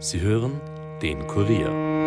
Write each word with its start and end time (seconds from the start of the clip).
Sie 0.00 0.20
hören 0.20 0.60
den 1.02 1.26
Kurier. 1.26 2.06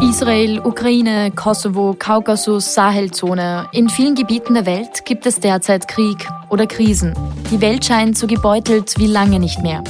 Israel, 0.00 0.60
Ukraine, 0.64 1.30
Kosovo, 1.32 1.94
Kaukasus, 1.98 2.72
Sahelzone. 2.72 3.68
In 3.72 3.90
vielen 3.90 4.14
Gebieten 4.14 4.54
der 4.54 4.64
Welt 4.64 5.04
gibt 5.04 5.26
es 5.26 5.38
derzeit 5.38 5.88
Krieg 5.88 6.26
oder 6.48 6.66
Krisen. 6.66 7.12
Die 7.50 7.60
Welt 7.60 7.84
scheint 7.84 8.16
so 8.16 8.26
gebeutelt 8.26 8.94
wie 8.96 9.06
lange 9.06 9.38
nicht 9.38 9.62
mehr. 9.62 9.84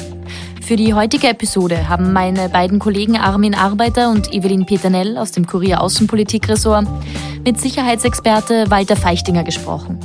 Für 0.63 0.77
die 0.77 0.95
heutige 0.95 1.29
Episode 1.29 1.89
haben 1.89 2.13
meine 2.13 2.49
beiden 2.49 2.79
Kollegen 2.79 3.17
Armin 3.17 3.55
Arbeiter 3.55 4.11
und 4.11 4.33
Evelyn 4.33 4.65
Peternell 4.65 5.19
aus 5.19 5.31
dem 5.31 5.47
Kurier 5.47 5.81
Außenpolitik-Ressort 5.81 6.87
mit 7.45 7.61
Sicherheitsexperte 7.61 8.71
Walter 8.71 8.97
Feichtinger 8.97 9.43
gesprochen. 9.43 9.99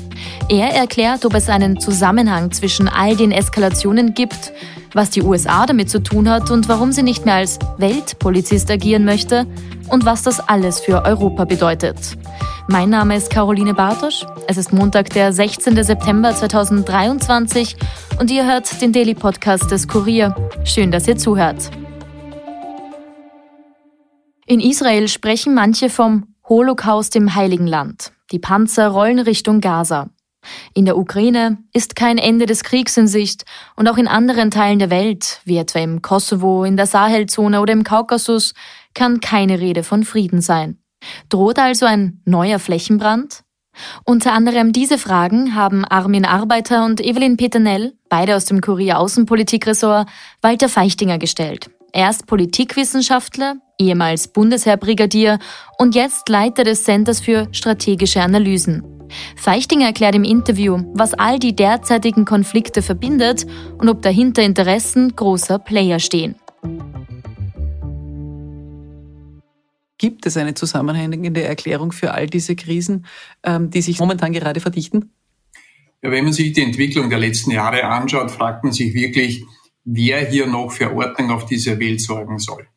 Er 0.50 0.74
erklärt, 0.74 1.26
ob 1.26 1.34
es 1.36 1.50
einen 1.50 1.80
Zusammenhang 1.80 2.52
zwischen 2.52 2.88
all 2.88 3.16
den 3.16 3.32
Eskalationen 3.32 4.14
gibt, 4.14 4.54
was 4.94 5.10
die 5.12 5.22
USA 5.22 5.66
damit 5.66 5.90
zu 5.90 6.02
tun 6.02 6.30
hat 6.30 6.50
und 6.50 6.68
warum 6.68 6.92
sie 6.92 7.04
nicht 7.04 7.26
mehr 7.26 7.36
als 7.36 7.60
Weltpolizist 7.78 8.72
agieren 8.72 9.06
möchte 9.06 9.46
und 9.90 10.06
was 10.06 10.24
das 10.24 10.40
alles 10.40 10.80
für 10.80 11.04
Europa 11.06 11.46
bedeutet. 11.46 11.98
Mein 12.70 12.90
Name 12.90 13.16
ist 13.16 13.30
Caroline 13.30 13.74
Bartosch. 13.74 14.26
Es 14.48 14.58
ist 14.58 14.74
Montag, 14.74 15.12
der 15.12 15.32
16. 15.32 15.82
September 15.84 16.36
2023 16.36 17.78
und 18.20 18.32
ihr 18.32 18.46
hört 18.46 18.82
den 18.82 18.92
Daily 18.92 19.14
Podcast 19.14 19.72
des 19.72 19.88
Kurier. 19.88 20.36
Schön, 20.66 20.92
dass 20.92 21.08
ihr 21.08 21.18
zuhört. 21.18 21.70
In 24.46 24.60
Israel 24.60 25.08
sprechen 25.08 25.54
manche 25.54 25.90
vom 25.90 26.37
Holocaust 26.50 27.16
im 27.18 27.36
Heiligen 27.36 27.68
Land. 27.68 28.14
Die 28.32 28.40
Panzer 28.40 28.88
rollen 28.88 29.20
Richtung 29.20 29.60
Gaza. 29.60 30.10
In 30.74 30.86
der 30.86 30.98
Ukraine 30.98 31.58
ist 31.74 31.98
kein 31.98 32.18
Ende 32.18 32.46
des 32.46 32.64
Kriegs 32.64 32.96
in 32.96 33.08
Sicht 33.08 33.44
und 33.76 33.88
auch 33.90 33.98
in 33.98 34.08
anderen 34.08 34.50
Teilen 34.50 34.80
der 34.80 34.90
Welt, 34.90 35.42
wie 35.44 35.58
etwa 35.58 35.80
im 35.80 36.02
Kosovo, 36.02 36.64
in 36.64 36.78
der 36.78 36.86
Sahelzone 36.86 37.60
oder 37.60 37.74
im 37.74 37.84
Kaukasus, 37.84 38.54
kann 38.94 39.20
keine 39.20 39.60
Rede 39.60 39.84
von 39.84 40.06
Frieden 40.06 40.40
sein. 40.40 40.78
Droht 41.28 41.60
also 41.60 41.86
ein 41.86 42.22
neuer 42.24 42.60
Flächenbrand? 42.60 43.44
Unter 44.06 44.32
anderem 44.32 44.72
diese 44.72 44.98
Fragen 44.98 45.54
haben 45.54 45.84
Armin 45.84 46.26
Arbeiter 46.26 46.86
und 46.86 47.02
Evelyn 47.02 47.36
Peternell, 47.36 47.94
beide 48.08 48.38
aus 48.38 48.46
dem 48.46 48.62
Kurier 48.62 49.00
Außenpolitikressort, 49.00 50.08
Walter 50.42 50.70
Feichtinger 50.70 51.18
gestellt. 51.18 51.70
Er 51.92 52.10
ist 52.10 52.26
Politikwissenschaftler, 52.26 53.58
ehemals 53.80 54.28
Bundesheerbrigadier 54.28 55.40
und 55.78 55.96
jetzt 55.96 56.30
Leiter 56.30 56.64
des 56.64 56.84
Centers 56.84 57.20
für 57.20 57.48
strategische 57.52 58.22
Analysen. 58.22 58.84
Feichtinger 59.36 59.88
erklärt 59.88 60.16
im 60.16 60.24
Interview, 60.24 60.80
was 60.94 61.14
all 61.14 61.40
die 61.40 61.56
derzeitigen 61.56 62.26
Konflikte 62.26 62.82
verbindet 62.82 63.46
und 63.78 63.90
ob 63.90 64.02
dahinter 64.02 64.44
Interessen 64.44 65.16
großer 65.16 65.60
Player 65.60 66.00
stehen. 66.00 66.36
Gibt 69.98 70.26
es 70.28 70.38
eine 70.38 70.54
zusammenhängende 70.54 71.44
Erklärung 71.44 71.92
für 71.92 72.14
all 72.14 72.28
diese 72.28 72.56
Krisen, 72.56 73.06
ähm, 73.44 73.72
die 73.72 73.82
sich 73.82 74.00
momentan 74.00 74.32
gerade 74.32 74.60
verdichten? 74.60 75.12
Ja, 76.04 76.12
wenn 76.12 76.26
man 76.26 76.34
sich 76.34 76.54
die 76.54 76.62
Entwicklung 76.62 77.10
der 77.10 77.18
letzten 77.18 77.52
Jahre 77.52 77.84
anschaut, 77.84 78.30
fragt 78.30 78.64
man 78.64 78.74
sich 78.74 78.94
wirklich, 78.94 79.44
wer 79.86 80.30
hier 80.30 80.46
noch 80.46 80.70
für 80.72 80.94
Ordnung 80.94 81.32
auf 81.32 81.46
dieser 81.48 81.80
Welt 81.80 82.02
sorgen 82.02 82.38
soll. 82.38 82.68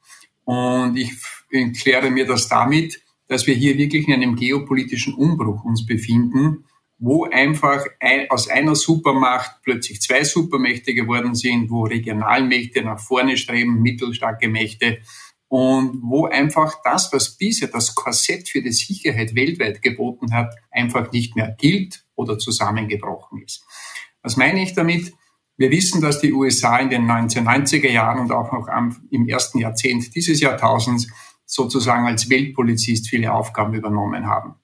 Und 0.44 0.96
ich 0.96 1.12
erkläre 1.50 2.10
mir 2.10 2.26
das 2.26 2.48
damit, 2.48 3.00
dass 3.28 3.46
wir 3.46 3.54
hier 3.54 3.78
wirklich 3.78 4.08
in 4.08 4.14
einem 4.14 4.36
geopolitischen 4.36 5.14
Umbruch 5.14 5.64
uns 5.64 5.86
befinden, 5.86 6.64
wo 6.98 7.24
einfach 7.24 7.84
ein, 7.98 8.28
aus 8.30 8.48
einer 8.48 8.74
Supermacht 8.74 9.62
plötzlich 9.62 10.02
zwei 10.02 10.22
Supermächte 10.24 10.94
geworden 10.94 11.34
sind, 11.34 11.70
wo 11.70 11.84
Regionalmächte 11.84 12.82
nach 12.82 13.00
vorne 13.00 13.36
streben, 13.36 13.80
mittelstarke 13.80 14.48
Mächte 14.48 14.98
und 15.48 16.00
wo 16.02 16.26
einfach 16.26 16.82
das, 16.84 17.12
was 17.12 17.36
bisher 17.36 17.68
das 17.68 17.94
Korsett 17.94 18.48
für 18.48 18.62
die 18.62 18.72
Sicherheit 18.72 19.34
weltweit 19.34 19.82
geboten 19.82 20.32
hat, 20.32 20.54
einfach 20.70 21.10
nicht 21.10 21.36
mehr 21.36 21.56
gilt 21.58 22.04
oder 22.14 22.38
zusammengebrochen 22.38 23.42
ist. 23.42 23.64
Was 24.22 24.36
meine 24.36 24.62
ich 24.62 24.74
damit? 24.74 25.12
Wir 25.60 25.70
wissen, 25.70 26.00
dass 26.00 26.20
die 26.20 26.32
USA 26.32 26.78
in 26.78 26.88
den 26.88 27.06
1990er 27.06 27.90
Jahren 27.90 28.18
und 28.18 28.32
auch 28.32 28.50
noch 28.50 28.66
im 29.10 29.28
ersten 29.28 29.58
Jahrzehnt 29.58 30.16
dieses 30.16 30.40
Jahrtausends 30.40 31.06
sozusagen 31.44 32.06
als 32.06 32.30
Weltpolizist 32.30 33.10
viele 33.10 33.30
Aufgaben 33.30 33.74
übernommen 33.74 34.26
haben. 34.26 34.54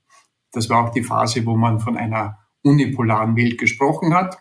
Das 0.53 0.71
war 0.71 0.83
auch 0.83 0.93
die 0.95 1.03
Phase, 1.03 1.45
wo 1.45 1.55
man 1.55 1.81
von 1.81 1.99
einer 1.99 2.39
unipolaren 2.63 3.37
Welt 3.37 3.59
gesprochen 3.59 4.15
hat. 4.15 4.39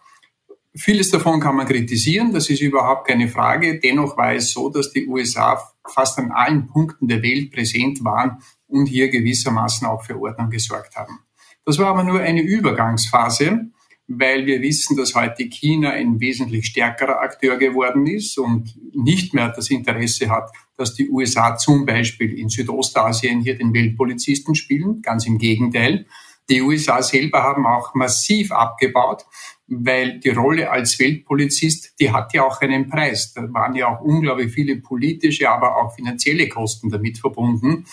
Vieles 0.73 1.11
davon 1.11 1.41
kann 1.41 1.57
man 1.57 1.67
kritisieren, 1.67 2.31
das 2.31 2.49
ist 2.49 2.61
überhaupt 2.61 3.05
keine 3.05 3.27
Frage. 3.27 3.77
Dennoch 3.81 4.15
war 4.15 4.33
es 4.33 4.53
so, 4.53 4.69
dass 4.69 4.93
die 4.93 5.07
USA 5.07 5.61
fast 5.85 6.17
an 6.19 6.31
allen 6.31 6.67
Punkten 6.67 7.09
der 7.09 7.21
Welt 7.21 7.51
präsent 7.51 8.01
waren 8.05 8.37
und 8.67 8.85
hier 8.85 9.09
gewissermaßen 9.09 9.85
auch 9.85 10.05
für 10.05 10.17
Ordnung 10.17 10.49
gesorgt 10.49 10.95
haben. 10.95 11.19
Das 11.65 11.79
war 11.79 11.87
aber 11.87 12.05
nur 12.05 12.21
eine 12.21 12.43
Übergangsphase, 12.43 13.71
weil 14.07 14.45
wir 14.45 14.61
wissen, 14.61 14.95
dass 14.95 15.15
heute 15.15 15.49
China 15.49 15.91
ein 15.91 16.19
wesentlich 16.19 16.67
stärkerer 16.67 17.21
Akteur 17.21 17.57
geworden 17.57 18.05
ist 18.05 18.37
und 18.37 18.75
nicht 18.93 19.33
mehr 19.33 19.49
das 19.49 19.69
Interesse 19.69 20.29
hat, 20.29 20.51
dass 20.77 20.93
die 20.93 21.09
USA 21.09 21.57
zum 21.57 21.85
Beispiel 21.85 22.37
in 22.37 22.49
Südostasien 22.49 23.41
hier 23.41 23.57
den 23.57 23.73
Weltpolizisten 23.73 24.55
spielen. 24.55 25.01
Ganz 25.01 25.25
im 25.25 25.37
Gegenteil. 25.37 26.05
Die 26.49 26.61
USA 26.61 27.01
selber 27.01 27.41
haben 27.41 27.65
auch 27.65 27.95
massiv 27.95 28.51
abgebaut 28.51 29.25
weil 29.67 30.19
die 30.19 30.29
Rolle 30.29 30.69
als 30.69 30.99
Weltpolizist, 30.99 31.99
die 31.99 32.11
hat 32.11 32.33
ja 32.33 32.43
auch 32.43 32.61
einen 32.61 32.87
Preis. 32.87 33.33
Da 33.33 33.41
waren 33.53 33.75
ja 33.75 33.87
auch 33.87 34.01
unglaublich 34.01 34.53
viele 34.53 34.77
politische, 34.77 35.49
aber 35.49 35.77
auch 35.77 35.95
finanzielle 35.95 36.47
Kosten 36.47 36.89
damit 36.89 37.17
verbunden. 37.17 37.85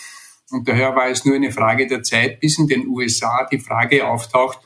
Und 0.51 0.67
daher 0.67 0.95
war 0.95 1.09
es 1.09 1.25
nur 1.25 1.35
eine 1.35 1.51
Frage 1.51 1.87
der 1.87 2.03
Zeit, 2.03 2.39
bis 2.39 2.59
in 2.59 2.67
den 2.67 2.87
USA 2.87 3.47
die 3.51 3.59
Frage 3.59 4.07
auftaucht, 4.07 4.59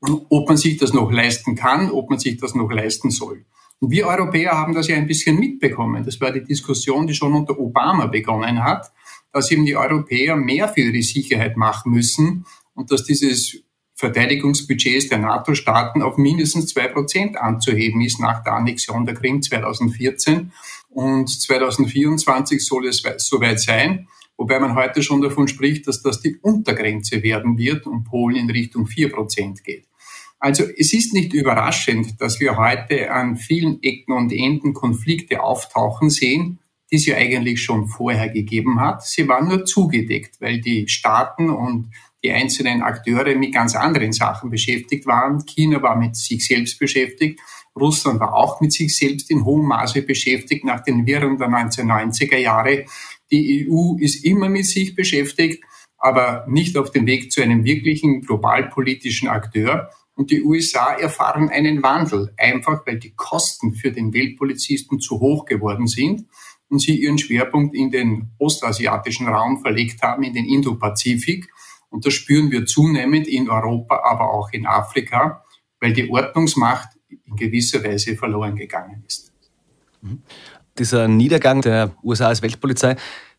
ob 0.00 0.48
man 0.48 0.56
sich 0.56 0.76
das 0.76 0.92
noch 0.92 1.10
leisten 1.10 1.54
kann, 1.54 1.90
ob 1.90 2.10
man 2.10 2.18
sich 2.18 2.36
das 2.38 2.54
noch 2.54 2.70
leisten 2.70 3.10
soll. 3.10 3.44
Und 3.80 3.90
wir 3.90 4.06
Europäer 4.06 4.52
haben 4.52 4.74
das 4.74 4.88
ja 4.88 4.96
ein 4.96 5.06
bisschen 5.06 5.38
mitbekommen. 5.38 6.04
Das 6.04 6.20
war 6.20 6.32
die 6.32 6.44
Diskussion, 6.44 7.06
die 7.06 7.14
schon 7.14 7.34
unter 7.34 7.58
Obama 7.58 8.06
begonnen 8.06 8.64
hat, 8.64 8.90
dass 9.32 9.50
eben 9.50 9.66
die 9.66 9.76
Europäer 9.76 10.36
mehr 10.36 10.68
für 10.68 10.80
ihre 10.80 11.02
Sicherheit 11.02 11.56
machen 11.56 11.92
müssen 11.92 12.46
und 12.74 12.90
dass 12.90 13.04
dieses 13.04 13.62
Verteidigungsbudgets 13.94 15.08
der 15.08 15.18
NATO-Staaten 15.18 16.02
auf 16.02 16.18
mindestens 16.18 16.66
zwei 16.66 16.86
Prozent 16.88 17.38
anzuheben 17.38 18.02
ist 18.02 18.20
nach 18.20 18.42
der 18.44 18.52
Annexion 18.52 19.06
der 19.06 19.14
Krim 19.14 19.42
2014. 19.42 20.52
Und 20.90 21.28
2024 21.28 22.64
soll 22.64 22.86
es 22.86 23.02
soweit 23.18 23.60
sein, 23.60 24.08
wobei 24.36 24.58
man 24.58 24.74
heute 24.74 25.02
schon 25.02 25.22
davon 25.22 25.48
spricht, 25.48 25.86
dass 25.86 26.02
das 26.02 26.20
die 26.20 26.36
Untergrenze 26.36 27.22
werden 27.22 27.58
wird 27.58 27.86
und 27.86 28.04
Polen 28.04 28.36
in 28.36 28.50
Richtung 28.50 28.86
vier 28.86 29.10
Prozent 29.10 29.64
geht. 29.64 29.86
Also 30.38 30.64
es 30.64 30.92
ist 30.92 31.14
nicht 31.14 31.32
überraschend, 31.32 32.20
dass 32.20 32.40
wir 32.40 32.56
heute 32.56 33.10
an 33.10 33.36
vielen 33.36 33.82
Ecken 33.82 34.12
und 34.12 34.32
Enden 34.32 34.74
Konflikte 34.74 35.42
auftauchen 35.42 36.10
sehen, 36.10 36.58
die 36.90 36.96
es 36.96 37.06
ja 37.06 37.16
eigentlich 37.16 37.62
schon 37.62 37.88
vorher 37.88 38.28
gegeben 38.28 38.80
hat. 38.80 39.04
Sie 39.04 39.26
waren 39.26 39.48
nur 39.48 39.64
zugedeckt, 39.64 40.40
weil 40.40 40.60
die 40.60 40.88
Staaten 40.88 41.50
und 41.50 41.90
die 42.22 42.30
einzelnen 42.30 42.82
Akteure 42.82 43.34
mit 43.34 43.54
ganz 43.54 43.74
anderen 43.74 44.12
Sachen 44.12 44.50
beschäftigt 44.50 45.06
waren. 45.06 45.44
China 45.46 45.82
war 45.82 45.96
mit 45.96 46.16
sich 46.16 46.46
selbst 46.46 46.78
beschäftigt. 46.78 47.40
Russland 47.78 48.20
war 48.20 48.34
auch 48.34 48.60
mit 48.60 48.72
sich 48.72 48.96
selbst 48.96 49.30
in 49.30 49.44
hohem 49.44 49.66
Maße 49.66 50.02
beschäftigt 50.02 50.64
nach 50.64 50.82
den 50.82 51.06
Wirren 51.06 51.38
der 51.38 51.48
1990er 51.48 52.38
Jahre. 52.38 52.86
Die 53.30 53.68
EU 53.68 53.96
ist 53.98 54.24
immer 54.24 54.48
mit 54.48 54.66
sich 54.66 54.94
beschäftigt, 54.94 55.64
aber 55.98 56.44
nicht 56.48 56.76
auf 56.76 56.90
dem 56.90 57.06
Weg 57.06 57.32
zu 57.32 57.42
einem 57.42 57.64
wirklichen 57.64 58.20
globalpolitischen 58.22 59.28
Akteur. 59.28 59.90
Und 60.14 60.30
die 60.30 60.42
USA 60.42 60.94
erfahren 60.94 61.50
einen 61.50 61.82
Wandel, 61.82 62.32
einfach 62.36 62.86
weil 62.86 62.98
die 62.98 63.14
Kosten 63.14 63.74
für 63.74 63.92
den 63.92 64.14
Weltpolizisten 64.14 65.00
zu 65.00 65.20
hoch 65.20 65.44
geworden 65.44 65.86
sind 65.86 66.26
und 66.68 66.80
sie 66.80 67.00
ihren 67.00 67.18
Schwerpunkt 67.18 67.74
in 67.74 67.90
den 67.90 68.30
ostasiatischen 68.38 69.28
Raum 69.28 69.60
verlegt 69.60 70.02
haben, 70.02 70.22
in 70.22 70.34
den 70.34 70.46
Indo-Pazifik. 70.46 71.48
Und 71.90 72.06
das 72.06 72.14
spüren 72.14 72.50
wir 72.50 72.66
zunehmend 72.66 73.28
in 73.28 73.48
Europa, 73.48 74.02
aber 74.04 74.32
auch 74.32 74.50
in 74.52 74.66
Afrika, 74.66 75.44
weil 75.80 75.92
die 75.92 76.10
Ordnungsmacht 76.10 76.88
in 77.08 77.36
gewisser 77.36 77.84
Weise 77.84 78.16
verloren 78.16 78.56
gegangen 78.56 79.04
ist. 79.06 79.32
Dieser 80.78 81.08
Niedergang 81.08 81.62
der 81.62 81.92
USA 82.02 82.28
als 82.28 82.42
Weltpolizei 82.42 82.96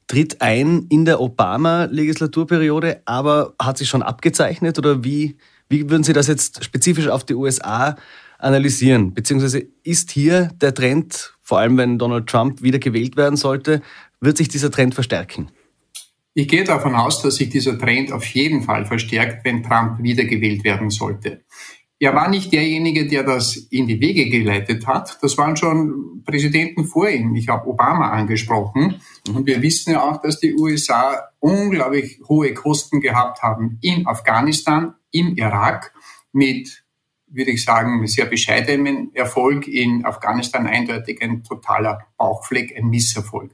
tritt 0.07 0.41
ein 0.41 0.85
in 0.89 1.05
der 1.05 1.19
Obama-Legislaturperiode, 1.19 3.01
aber 3.05 3.53
hat 3.61 3.77
sich 3.77 3.89
schon 3.89 4.01
abgezeichnet 4.01 4.77
oder 4.77 5.03
wie, 5.03 5.37
wie 5.69 5.89
würden 5.89 6.03
Sie 6.03 6.13
das 6.13 6.27
jetzt 6.27 6.63
spezifisch 6.63 7.07
auf 7.07 7.25
die 7.25 7.35
USA 7.35 7.97
analysieren? 8.39 9.13
Beziehungsweise 9.13 9.67
ist 9.83 10.11
hier 10.11 10.49
der 10.61 10.73
Trend, 10.73 11.33
vor 11.41 11.59
allem 11.59 11.77
wenn 11.77 11.99
Donald 11.99 12.27
Trump 12.27 12.61
wieder 12.61 12.79
gewählt 12.79 13.17
werden 13.17 13.35
sollte, 13.35 13.81
wird 14.21 14.37
sich 14.37 14.47
dieser 14.47 14.71
Trend 14.71 14.95
verstärken? 14.95 15.51
Ich 16.33 16.47
gehe 16.47 16.63
davon 16.63 16.93
aus, 16.93 17.23
dass 17.23 17.37
sich 17.37 17.49
dieser 17.49 17.79
Trend 17.79 18.11
auf 18.11 18.23
jeden 18.27 18.61
Fall 18.61 18.85
verstärkt, 18.85 19.43
wenn 19.43 19.63
Trump 19.63 20.01
wiedergewählt 20.03 20.63
werden 20.63 20.91
sollte. 20.91 21.41
Er 21.99 22.13
war 22.13 22.29
nicht 22.29 22.53
derjenige, 22.53 23.07
der 23.07 23.23
das 23.23 23.55
in 23.55 23.87
die 23.87 23.99
Wege 23.99 24.29
geleitet 24.29 24.85
hat. 24.85 25.17
Das 25.21 25.35
waren 25.37 25.57
schon 25.57 26.21
Präsidenten 26.23 26.85
vor 26.85 27.09
ihm. 27.09 27.33
Ich 27.33 27.47
habe 27.47 27.67
Obama 27.67 28.11
angesprochen. 28.11 29.01
Und 29.27 29.47
wir 29.47 29.61
wissen 29.63 29.93
ja 29.93 30.03
auch, 30.03 30.21
dass 30.21 30.39
die 30.39 30.53
USA 30.53 31.29
unglaublich 31.39 32.19
hohe 32.29 32.53
Kosten 32.53 33.01
gehabt 33.01 33.41
haben 33.41 33.79
in 33.81 34.05
Afghanistan, 34.05 34.93
im 35.11 35.35
Irak 35.37 35.91
mit, 36.33 36.83
würde 37.27 37.51
ich 37.51 37.63
sagen, 37.63 38.05
sehr 38.05 38.25
bescheidenem 38.25 39.09
Erfolg. 39.15 39.67
In 39.67 40.05
Afghanistan 40.05 40.67
eindeutig 40.67 41.23
ein 41.23 41.43
totaler 41.43 42.05
Bauchfleck, 42.17 42.77
ein 42.77 42.89
Misserfolg. 42.89 43.51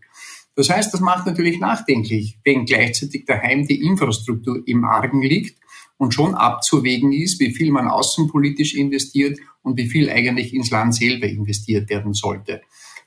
Das 0.55 0.69
heißt, 0.69 0.93
das 0.93 0.99
macht 0.99 1.25
natürlich 1.25 1.59
nachdenklich, 1.59 2.39
wenn 2.43 2.65
gleichzeitig 2.65 3.25
daheim 3.25 3.65
die 3.65 3.81
Infrastruktur 3.85 4.61
im 4.65 4.83
Argen 4.83 5.21
liegt 5.21 5.62
und 6.03 6.13
schon 6.13 6.35
abzuwägen 6.35 7.13
ist, 7.13 7.39
wie 7.39 7.53
viel 7.53 7.71
man 7.71 7.87
außenpolitisch 7.87 8.75
investiert 8.75 9.39
und 9.61 9.77
wie 9.77 9.87
viel 9.87 10.09
eigentlich 10.09 10.53
ins 10.53 10.69
Land 10.69 10.93
selber 10.93 11.27
investiert 11.27 11.89
werden 11.89 12.13
sollte. 12.13 12.61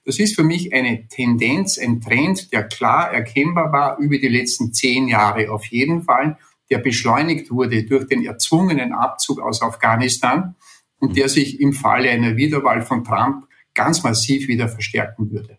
Das 0.06 0.18
ist 0.18 0.34
für 0.34 0.44
mich 0.44 0.72
eine 0.72 1.06
Tendenz, 1.08 1.78
ein 1.78 2.00
Trend, 2.00 2.50
der 2.52 2.64
klar 2.64 3.12
erkennbar 3.12 3.70
war 3.70 3.98
über 3.98 4.16
die 4.16 4.28
letzten 4.28 4.72
zehn 4.72 5.08
Jahre 5.08 5.50
auf 5.50 5.66
jeden 5.66 6.04
Fall, 6.04 6.38
der 6.70 6.78
beschleunigt 6.78 7.50
wurde 7.50 7.84
durch 7.84 8.06
den 8.06 8.24
erzwungenen 8.24 8.92
Abzug 8.92 9.40
aus 9.40 9.60
Afghanistan 9.60 10.54
und 10.98 11.18
der 11.18 11.28
sich 11.28 11.60
im 11.60 11.74
Falle 11.74 12.08
einer 12.08 12.36
Wiederwahl 12.36 12.80
von 12.80 13.04
Trump 13.04 13.46
ganz 13.74 14.02
massiv 14.04 14.48
wieder 14.48 14.68
verstärken 14.68 15.30
würde 15.30 15.58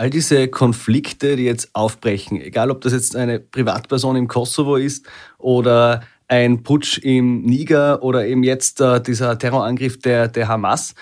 all 0.00 0.08
diese 0.08 0.48
Konflikte, 0.48 1.36
die 1.36 1.44
jetzt 1.44 1.74
aufbrechen, 1.74 2.40
egal 2.40 2.70
ob 2.70 2.80
das 2.80 2.94
jetzt 2.94 3.14
eine 3.14 3.38
Privatperson 3.38 4.16
im 4.16 4.28
Kosovo 4.28 4.76
ist 4.76 5.06
oder 5.36 6.02
ein 6.26 6.62
Putsch 6.62 6.96
im 6.96 7.42
Niger 7.42 8.02
oder 8.02 8.26
eben 8.26 8.42
jetzt 8.42 8.80
äh, 8.80 9.02
dieser 9.02 9.38
Terrorangriff 9.38 9.98
der, 9.98 10.28
der 10.28 10.48
Hamas, 10.48 10.94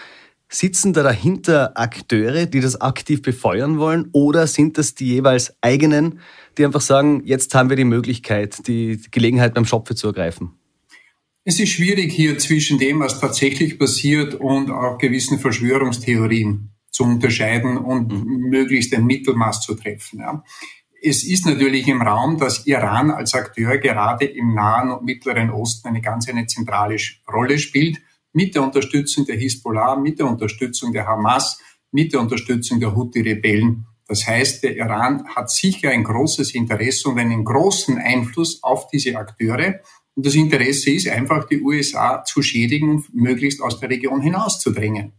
sitzen 0.48 0.94
da 0.94 1.04
dahinter 1.04 1.78
Akteure, 1.78 2.46
die 2.46 2.58
das 2.58 2.80
aktiv 2.80 3.22
befeuern 3.22 3.78
wollen 3.78 4.08
oder 4.10 4.48
sind 4.48 4.78
das 4.78 4.96
die 4.96 5.06
jeweils 5.06 5.54
eigenen, 5.60 6.18
die 6.56 6.64
einfach 6.64 6.80
sagen, 6.80 7.22
jetzt 7.24 7.54
haben 7.54 7.68
wir 7.68 7.76
die 7.76 7.84
Möglichkeit, 7.84 8.66
die 8.66 9.00
Gelegenheit 9.12 9.54
beim 9.54 9.64
Schopfe 9.64 9.94
zu 9.94 10.08
ergreifen? 10.08 10.54
Es 11.44 11.60
ist 11.60 11.68
schwierig 11.68 12.12
hier 12.12 12.36
zwischen 12.38 12.78
dem, 12.80 12.98
was 12.98 13.20
tatsächlich 13.20 13.78
passiert 13.78 14.34
und 14.34 14.72
auch 14.72 14.98
gewissen 14.98 15.38
Verschwörungstheorien 15.38 16.70
zu 16.90 17.04
unterscheiden 17.04 17.76
und 17.76 18.12
mhm. 18.12 18.48
möglichst 18.48 18.94
ein 18.94 19.06
Mittelmaß 19.06 19.60
zu 19.60 19.74
treffen. 19.74 20.20
Ja. 20.20 20.42
Es 21.00 21.22
ist 21.22 21.46
natürlich 21.46 21.86
im 21.86 22.02
Raum, 22.02 22.38
dass 22.38 22.66
Iran 22.66 23.10
als 23.10 23.34
Akteur 23.34 23.78
gerade 23.78 24.24
im 24.24 24.54
Nahen 24.54 24.90
und 24.90 25.04
Mittleren 25.04 25.50
Osten 25.50 25.88
eine 25.88 26.00
ganz 26.00 26.28
eine 26.28 26.46
zentrale 26.46 26.96
Rolle 27.32 27.58
spielt, 27.58 27.98
mit 28.32 28.54
der 28.54 28.62
Unterstützung 28.62 29.24
der 29.24 29.36
Hisbollah, 29.36 29.96
mit 29.96 30.18
der 30.18 30.26
Unterstützung 30.26 30.92
der 30.92 31.06
Hamas, 31.06 31.60
mit 31.92 32.12
der 32.12 32.20
Unterstützung 32.20 32.80
der 32.80 32.94
Houthi-Rebellen. 32.94 33.86
Das 34.06 34.26
heißt, 34.26 34.62
der 34.62 34.76
Iran 34.76 35.28
hat 35.28 35.50
sicher 35.50 35.90
ein 35.90 36.02
großes 36.02 36.54
Interesse 36.54 37.08
und 37.08 37.18
einen 37.18 37.44
großen 37.44 37.98
Einfluss 37.98 38.62
auf 38.62 38.88
diese 38.88 39.16
Akteure. 39.16 39.80
Und 40.14 40.26
das 40.26 40.34
Interesse 40.34 40.90
ist 40.90 41.08
einfach, 41.08 41.46
die 41.46 41.60
USA 41.62 42.24
zu 42.24 42.42
schädigen 42.42 42.90
und 42.90 43.14
möglichst 43.14 43.62
aus 43.62 43.78
der 43.78 43.90
Region 43.90 44.20
hinauszudrängen. 44.20 45.12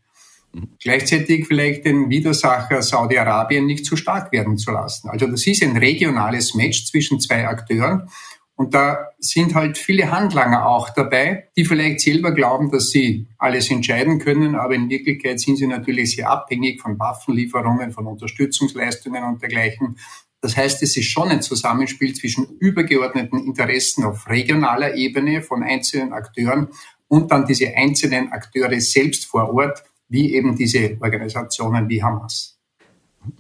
Gleichzeitig 0.81 1.47
vielleicht 1.47 1.85
den 1.85 2.09
Widersacher 2.09 2.81
Saudi-Arabien 2.81 3.65
nicht 3.65 3.85
zu 3.85 3.95
stark 3.95 4.31
werden 4.31 4.57
zu 4.57 4.71
lassen. 4.71 5.09
Also 5.09 5.27
das 5.27 5.45
ist 5.45 5.61
ein 5.61 5.77
regionales 5.77 6.55
Match 6.55 6.85
zwischen 6.85 7.19
zwei 7.19 7.47
Akteuren. 7.47 8.09
Und 8.55 8.73
da 8.73 9.11
sind 9.19 9.55
halt 9.55 9.77
viele 9.77 10.11
Handlanger 10.11 10.65
auch 10.67 10.89
dabei, 10.89 11.49
die 11.55 11.63
vielleicht 11.63 12.01
selber 12.01 12.33
glauben, 12.33 12.69
dass 12.71 12.89
sie 12.89 13.27
alles 13.37 13.71
entscheiden 13.71 14.19
können, 14.19 14.55
aber 14.55 14.75
in 14.75 14.89
Wirklichkeit 14.89 15.39
sind 15.39 15.55
sie 15.55 15.67
natürlich 15.67 16.17
sehr 16.17 16.29
abhängig 16.29 16.81
von 16.81 16.99
Waffenlieferungen, 16.99 17.93
von 17.93 18.05
Unterstützungsleistungen 18.05 19.23
und 19.23 19.41
dergleichen. 19.41 19.97
Das 20.41 20.57
heißt, 20.57 20.83
es 20.83 20.97
ist 20.97 21.05
schon 21.05 21.29
ein 21.29 21.41
Zusammenspiel 21.41 22.13
zwischen 22.13 22.57
übergeordneten 22.59 23.39
Interessen 23.45 24.03
auf 24.03 24.27
regionaler 24.27 24.95
Ebene 24.95 25.41
von 25.41 25.63
einzelnen 25.63 26.11
Akteuren 26.11 26.67
und 27.07 27.31
dann 27.31 27.45
diese 27.45 27.73
einzelnen 27.75 28.33
Akteure 28.33 28.81
selbst 28.81 29.25
vor 29.25 29.53
Ort, 29.53 29.83
wie 30.09 30.33
eben 30.33 30.55
diese 30.55 30.97
Organisationen 30.99 31.87
wie 31.87 32.03
Hamas. 32.03 32.59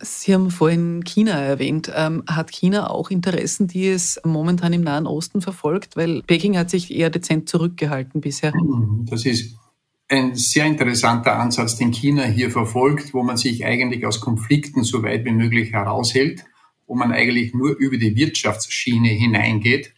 Sie 0.01 0.33
haben 0.33 0.51
vorhin 0.51 1.03
China 1.03 1.31
erwähnt. 1.31 1.91
Ähm, 1.95 2.23
hat 2.27 2.51
China 2.51 2.89
auch 2.89 3.09
Interessen, 3.09 3.67
die 3.67 3.87
es 3.87 4.19
momentan 4.23 4.73
im 4.73 4.81
Nahen 4.81 5.07
Osten 5.07 5.41
verfolgt? 5.41 5.95
Weil 5.95 6.21
Peking 6.23 6.57
hat 6.57 6.69
sich 6.69 6.93
eher 6.93 7.09
dezent 7.09 7.49
zurückgehalten 7.49 8.21
bisher. 8.21 8.53
Das 9.05 9.25
ist 9.25 9.55
ein 10.09 10.35
sehr 10.35 10.65
interessanter 10.65 11.37
Ansatz, 11.39 11.77
den 11.77 11.91
China 11.91 12.23
hier 12.23 12.51
verfolgt, 12.51 13.13
wo 13.13 13.23
man 13.23 13.37
sich 13.37 13.65
eigentlich 13.65 14.05
aus 14.05 14.19
Konflikten 14.19 14.83
so 14.83 15.03
weit 15.03 15.23
wie 15.23 15.31
möglich 15.31 15.71
heraushält, 15.71 16.43
wo 16.87 16.95
man 16.95 17.11
eigentlich 17.11 17.53
nur 17.53 17.77
über 17.77 17.97
die 17.97 18.15
Wirtschaftsschiene 18.15 19.09
hineingeht, 19.09 19.93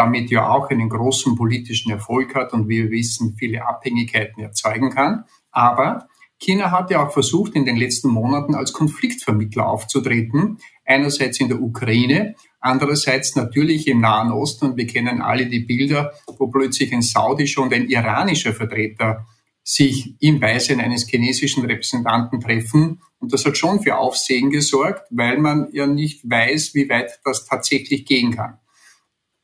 damit 0.00 0.30
ja 0.30 0.48
auch 0.48 0.70
einen 0.70 0.88
großen 0.88 1.36
politischen 1.36 1.92
Erfolg 1.92 2.34
hat 2.34 2.54
und 2.54 2.70
wie 2.70 2.84
wir 2.84 2.90
wissen, 2.90 3.34
viele 3.38 3.66
Abhängigkeiten 3.66 4.42
erzeugen 4.42 4.88
kann. 4.88 5.24
Aber 5.50 6.08
China 6.38 6.70
hat 6.70 6.90
ja 6.90 7.04
auch 7.04 7.12
versucht, 7.12 7.54
in 7.54 7.66
den 7.66 7.76
letzten 7.76 8.08
Monaten 8.08 8.54
als 8.54 8.72
Konfliktvermittler 8.72 9.68
aufzutreten. 9.68 10.56
Einerseits 10.86 11.38
in 11.38 11.48
der 11.48 11.60
Ukraine, 11.60 12.34
andererseits 12.60 13.36
natürlich 13.36 13.88
im 13.88 14.00
Nahen 14.00 14.32
Osten. 14.32 14.70
Und 14.70 14.78
wir 14.78 14.86
kennen 14.86 15.20
alle 15.20 15.46
die 15.46 15.60
Bilder, 15.60 16.14
wo 16.38 16.46
plötzlich 16.46 16.94
ein 16.94 17.02
saudischer 17.02 17.60
und 17.60 17.74
ein 17.74 17.86
iranischer 17.90 18.54
Vertreter 18.54 19.26
sich 19.62 20.14
im 20.20 20.40
Beisein 20.40 20.80
eines 20.80 21.06
chinesischen 21.06 21.66
Repräsentanten 21.66 22.40
treffen. 22.40 23.02
Und 23.18 23.34
das 23.34 23.44
hat 23.44 23.58
schon 23.58 23.82
für 23.82 23.98
Aufsehen 23.98 24.48
gesorgt, 24.48 25.02
weil 25.10 25.36
man 25.36 25.68
ja 25.72 25.86
nicht 25.86 26.22
weiß, 26.24 26.74
wie 26.74 26.88
weit 26.88 27.20
das 27.22 27.44
tatsächlich 27.44 28.06
gehen 28.06 28.34
kann. 28.34 28.60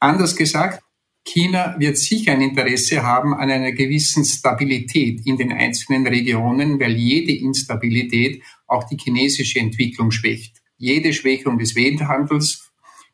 Anders 0.06 0.36
gesagt, 0.36 0.84
China 1.24 1.74
wird 1.80 1.98
sicher 1.98 2.30
ein 2.30 2.40
Interesse 2.40 3.02
haben 3.02 3.34
an 3.34 3.50
einer 3.50 3.72
gewissen 3.72 4.24
Stabilität 4.24 5.26
in 5.26 5.36
den 5.36 5.50
einzelnen 5.50 6.06
Regionen, 6.06 6.78
weil 6.78 6.96
jede 6.96 7.32
Instabilität 7.32 8.40
auch 8.68 8.84
die 8.84 8.96
chinesische 8.96 9.58
Entwicklung 9.58 10.12
schwächt. 10.12 10.62
Jede 10.78 11.12
Schwächung 11.12 11.58
des 11.58 11.74
Welthandels 11.74 12.70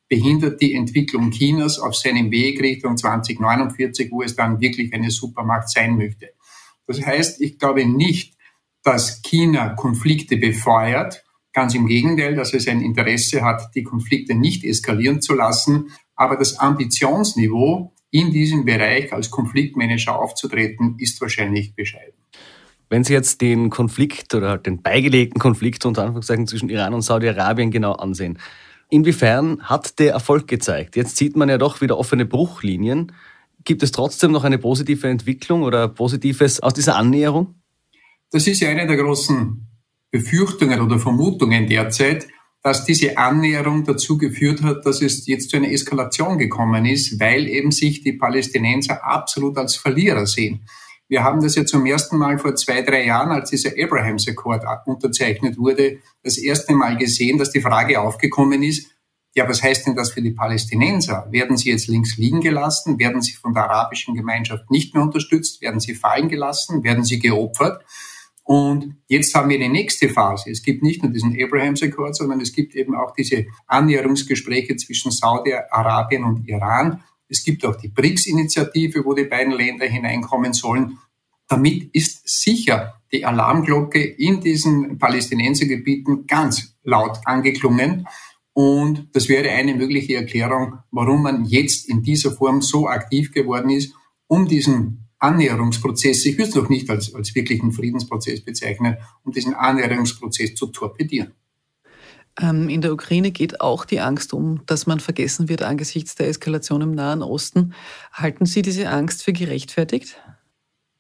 behindert 0.07 0.61
die 0.61 0.75
Entwicklung 0.75 1.31
Chinas 1.31 1.79
auf 1.79 1.97
seinem 1.97 2.31
Weg 2.31 2.61
Richtung 2.61 2.99
2049, 2.99 4.11
wo 4.11 4.23
es 4.23 4.37
dann 4.37 4.61
wirklich 4.61 4.93
eine 4.93 5.11
Supermacht 5.11 5.71
sein 5.71 5.97
möchte. 5.97 6.35
Das 6.87 7.01
heißt, 7.01 7.41
ich 7.41 7.59
glaube 7.59 7.87
nicht, 7.87 8.35
dass 8.83 9.23
China 9.23 9.71
Konflikte 9.71 10.37
befeuert. 10.37 11.25
Ganz 11.55 11.75
im 11.75 11.87
Gegenteil, 11.87 12.35
dass 12.35 12.53
es 12.53 12.69
ein 12.69 12.83
Interesse 12.83 13.41
hat, 13.41 13.75
die 13.75 13.83
Konflikte 13.83 14.35
nicht 14.35 14.63
eskalieren 14.63 15.23
zu 15.23 15.33
lassen. 15.33 15.91
Aber 16.23 16.37
das 16.37 16.61
Ambitionsniveau 16.61 17.93
in 18.13 18.31
diesem 18.31 18.65
Bereich 18.65 19.13
als 19.13 19.29
Konfliktmanager 19.29 20.17
aufzutreten, 20.17 20.95
ist 21.01 21.21
wahrscheinlich 21.21 21.75
bescheiden. 21.75 22.15
Wenn 22.89 23.03
Sie 23.03 23.13
jetzt 23.13 23.41
den 23.41 23.71
Konflikt 23.71 24.33
oder 24.33 24.57
den 24.57 24.83
beigelegten 24.83 25.41
Konflikt 25.41 25.85
unter 25.85 26.03
Anführungszeichen 26.03 26.47
zwischen 26.47 26.69
Iran 26.69 26.95
und 26.95 27.03
Saudi-Arabien 27.03 27.73
genau 27.73 27.95
ansehen, 27.95 28.39
inwiefern 28.89 29.63
hat 29.63 29.99
der 29.99 30.13
Erfolg 30.13 30.47
gezeigt? 30.47 30.95
Jetzt 30.95 31.17
sieht 31.17 31.35
man 31.35 31.49
ja 31.49 31.59
doch 31.59 31.81
wieder 31.81 31.99
offene 31.99 32.25
Bruchlinien. 32.25 33.11
Gibt 33.65 33.83
es 33.83 33.91
trotzdem 33.91 34.31
noch 34.31 34.45
eine 34.45 34.59
positive 34.59 35.09
Entwicklung 35.09 35.65
oder 35.65 35.89
Positives 35.89 36.61
aus 36.61 36.75
dieser 36.75 36.95
Annäherung? 36.95 37.57
Das 38.31 38.47
ist 38.47 38.61
ja 38.61 38.69
eine 38.69 38.87
der 38.87 38.97
großen 38.97 39.67
Befürchtungen 40.13 40.81
oder 40.83 41.01
Vermutungen 41.01 41.67
derzeit, 41.67 42.29
dass 42.63 42.85
diese 42.85 43.19
Annäherung 43.19 43.85
dazu 43.85 44.17
geführt 44.17 44.63
hat, 44.63 44.87
dass 44.87 45.03
es 45.03 45.27
jetzt 45.27 45.51
zu 45.51 45.57
einer 45.57 45.71
Eskalation 45.71 46.39
gekommen 46.39 46.87
ist, 46.87 47.19
weil 47.19 47.49
eben 47.49 47.73
sich 47.73 48.03
die 48.03 48.13
Palästinenser 48.13 49.05
absolut 49.05 49.59
als 49.59 49.77
Verlierer 49.77 50.27
sehen. 50.27 50.65
Wir 51.09 51.25
haben 51.25 51.43
das 51.43 51.57
ja 51.57 51.67
zum 51.67 51.85
ersten 51.85 52.17
Mal 52.17 52.39
vor 52.39 52.55
zwei, 52.55 52.83
drei 52.83 53.05
Jahren, 53.05 53.33
als 53.33 53.51
dieser 53.51 53.73
Abrahams 53.79 54.29
Accord 54.29 54.65
unterzeichnet 54.87 55.59
wurde, 55.59 55.99
das 56.23 56.39
erste 56.39 56.73
Mal 56.75 56.97
gesehen, 56.97 57.37
dass 57.37 57.51
die 57.51 57.61
Frage 57.61 58.01
aufgekommen 58.01 58.63
ist, 58.63 58.87
ja, 59.35 59.49
was 59.49 59.63
heißt 59.63 59.87
denn 59.87 59.97
das 59.97 60.11
für 60.11 60.21
die 60.21 60.33
Palästinenser? 60.33 61.27
Werden 61.31 61.57
sie 61.57 61.71
jetzt 61.71 61.89
links 61.89 62.19
liegen 62.19 62.41
gelassen? 62.41 62.99
Werden 62.99 63.23
sie 63.23 63.33
von 63.33 63.55
der 63.55 63.65
arabischen 63.65 64.15
Gemeinschaft 64.15 64.71
nicht 64.71 64.95
mehr 64.95 65.03
unterstützt? 65.03 65.63
Werden 65.63 65.81
sie 65.81 65.95
fallen 65.95 66.29
gelassen? 66.29 66.85
Werden 66.85 67.05
sie 67.05 67.19
geopfert? 67.19 67.83
Und 68.53 68.97
jetzt 69.09 69.35
haben 69.35 69.49
wir 69.49 69.59
die 69.59 69.71
nächste 69.71 70.11
Phase. 70.11 70.51
Es 70.51 70.63
gibt 70.63 70.83
nicht 70.83 71.03
nur 71.03 71.11
diesen 71.11 71.35
Abrahams 71.43 71.83
Accord, 71.83 72.15
sondern 72.15 72.39
es 72.39 72.53
gibt 72.53 72.75
eben 72.75 72.95
auch 72.95 73.15
diese 73.15 73.47
Annäherungsgespräche 73.67 74.77
zwischen 74.77 75.11
Saudi-Arabien 75.11 76.23
und 76.23 76.47
Iran. 76.47 77.03
Es 77.31 77.43
gibt 77.43 77.65
auch 77.65 77.77
die 77.77 77.89
BRICS-Initiative, 77.89 79.07
wo 79.07 79.15
die 79.15 79.25
beiden 79.25 79.55
Länder 79.55 79.87
hineinkommen 79.87 80.53
sollen. 80.53 80.99
Damit 81.49 81.95
ist 81.95 82.29
sicher 82.29 83.01
die 83.11 83.25
Alarmglocke 83.25 84.05
in 84.05 84.43
diesen 84.43 84.99
Palästinensergebieten 84.99 86.27
ganz 86.27 86.77
laut 86.83 87.21
angeklungen. 87.25 88.07
Und 88.53 89.09
das 89.15 89.31
wäre 89.31 89.49
eine 89.49 89.75
mögliche 89.75 90.17
Erklärung, 90.17 90.81
warum 90.91 91.23
man 91.23 91.47
jetzt 91.47 91.89
in 91.89 92.03
dieser 92.03 92.33
Form 92.33 92.61
so 92.61 92.87
aktiv 92.87 93.33
geworden 93.33 93.71
ist, 93.71 93.95
um 94.27 94.47
diesen 94.47 95.02
Annäherungsprozess, 95.23 96.25
ich 96.27 96.37
würde 96.37 96.51
es 96.51 96.55
noch 96.55 96.69
nicht 96.69 96.91
als, 96.91 97.15
als 97.15 97.35
wirklichen 97.35 97.73
Friedensprozess 97.73 98.41
bezeichnen, 98.41 98.97
um 99.25 99.33
diesen 99.33 99.55
Annäherungsprozess 99.55 100.55
zu 100.55 100.67
torpedieren. 100.67 101.33
Ähm, 102.41 102.69
in 102.69 102.81
der 102.81 102.93
Ukraine 102.93 103.31
geht 103.31 103.61
auch 103.61 103.85
die 103.85 104.01
Angst 104.01 104.33
um, 104.33 104.63
dass 104.67 104.87
man 104.87 105.01
vergessen 105.01 105.49
wird 105.49 105.63
angesichts 105.63 106.15
der 106.15 106.29
Eskalation 106.29 106.81
im 106.81 106.93
Nahen 106.93 107.23
Osten. 107.23 107.75
Halten 108.13 108.47
Sie 108.47 108.63
diese 108.63 108.89
Angst 108.89 109.23
für 109.23 109.33
gerechtfertigt? 109.33 110.17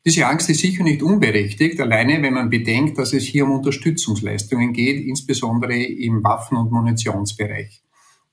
Diese 0.04 0.26
Angst 0.26 0.50
ist 0.50 0.60
sicher 0.60 0.82
nicht 0.82 1.02
unberechtigt, 1.02 1.80
alleine 1.80 2.20
wenn 2.22 2.34
man 2.34 2.50
bedenkt, 2.50 2.98
dass 2.98 3.12
es 3.12 3.24
hier 3.24 3.44
um 3.44 3.52
Unterstützungsleistungen 3.52 4.72
geht, 4.72 5.04
insbesondere 5.06 5.76
im 5.76 6.24
Waffen- 6.24 6.56
und 6.56 6.72
Munitionsbereich. 6.72 7.82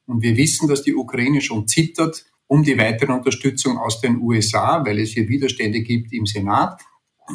Und 0.08 0.24
wir 0.24 0.36
wissen, 0.36 0.68
dass 0.68 0.82
die 0.82 0.96
Ukraine 0.96 1.42
schon 1.42 1.68
zittert 1.68 2.26
um 2.50 2.64
die 2.64 2.78
weitere 2.78 3.14
Unterstützung 3.14 3.78
aus 3.78 4.02
den 4.02 4.20
USA, 4.20 4.84
weil 4.84 5.00
es 5.00 5.12
hier 5.12 5.30
Widerstände 5.30 5.82
gibt 5.82 6.12
im 6.12 6.26
Senat 6.26 6.82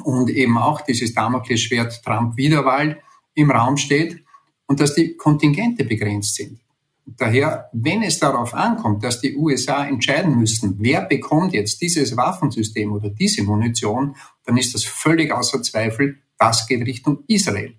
und 0.02 0.28
eben 0.28 0.59
auch 0.59 0.80
dieses 0.80 1.14
Damoklesschwert 1.14 2.02
Trump-Wiederwahl 2.04 3.00
im 3.35 3.50
Raum 3.50 3.76
steht 3.76 4.25
und 4.66 4.80
dass 4.80 4.94
die 4.94 5.16
Kontingente 5.16 5.85
begrenzt 5.85 6.35
sind. 6.35 6.61
Daher, 7.06 7.68
wenn 7.73 8.02
es 8.02 8.18
darauf 8.18 8.54
ankommt, 8.54 9.04
dass 9.04 9.21
die 9.21 9.37
USA 9.37 9.87
entscheiden 9.87 10.37
müssen, 10.37 10.76
wer 10.80 11.02
bekommt 11.02 11.52
jetzt 11.52 11.80
dieses 11.80 12.16
Waffensystem 12.16 12.92
oder 12.92 13.09
diese 13.11 13.44
Munition, 13.44 14.16
dann 14.44 14.56
ist 14.56 14.75
das 14.75 14.85
völlig 14.85 15.30
außer 15.30 15.62
Zweifel, 15.62 16.18
das 16.38 16.66
geht 16.66 16.85
Richtung 16.85 17.23
Israel. 17.28 17.76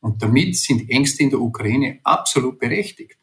Und 0.00 0.22
damit 0.22 0.56
sind 0.56 0.88
Ängste 0.88 1.24
in 1.24 1.30
der 1.30 1.40
Ukraine 1.40 2.00
absolut 2.04 2.58
berechtigt. 2.58 3.19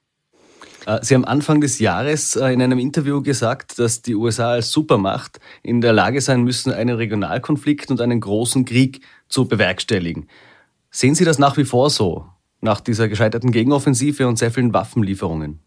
Äh, 0.88 1.00
Sie 1.03 1.13
haben 1.13 1.25
Anfang 1.25 1.62
des 1.62 1.77
Jahres 1.77 2.36
äh, 2.36 2.50
in 2.50 2.62
einem 2.62 2.79
Interview 2.79 3.22
gesagt, 3.22 3.77
dass 3.77 4.01
die 4.01 4.15
USA 4.15 4.53
als 4.53 4.72
Supermacht 4.72 5.39
in 5.62 5.82
der 5.82 5.94
Lage 5.94 6.22
sein 6.22 6.44
müssen, 6.44 6.72
einen 6.72 6.96
Regionalkonflikt 6.96 7.91
und 7.91 8.01
einen 8.01 8.20
großen 8.20 8.65
Krieg 8.65 9.01
zu 9.29 9.48
bewerkstelligen. 9.48 10.27
Sehen 10.89 11.13
Sie 11.13 11.25
das 11.25 11.38
nach 11.38 11.58
wie 11.58 11.65
vor 11.65 11.89
so? 11.91 12.25
nach 12.62 12.82
dieser 12.82 13.08
gescheiterten 13.08 13.51
Gegenoffensive 13.51 14.27
und 14.27 14.38
sehr 14.38 14.51
vielen 14.51 14.74
Waffenlieferungen? 14.74 15.60